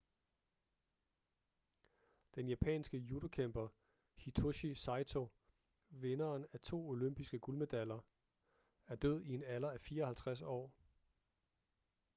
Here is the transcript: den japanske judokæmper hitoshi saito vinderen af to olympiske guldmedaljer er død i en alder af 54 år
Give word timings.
den 2.35 2.47
japanske 2.47 2.97
judokæmper 2.97 3.67
hitoshi 4.17 4.75
saito 4.75 5.29
vinderen 5.89 6.45
af 6.53 6.59
to 6.59 6.89
olympiske 6.89 7.39
guldmedaljer 7.39 7.99
er 8.87 8.95
død 8.95 9.23
i 9.23 9.33
en 9.33 9.43
alder 9.43 9.69
af 9.71 9.81
54 9.81 10.41
år 10.41 10.71